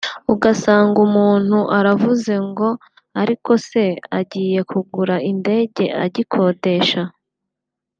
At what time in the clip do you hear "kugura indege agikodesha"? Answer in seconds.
4.71-7.01